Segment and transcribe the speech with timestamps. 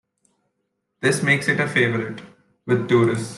[1.01, 2.23] This makes it a favorite
[2.65, 3.29] with tourists.